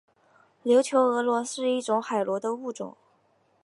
[0.63, 2.97] 琉球峨螺是一种海螺的物种。